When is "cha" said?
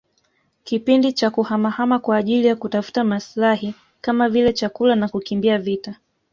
1.13-1.29